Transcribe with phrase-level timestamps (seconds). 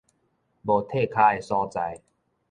[0.03, 0.11] 無退跤个
[1.43, 2.01] 所在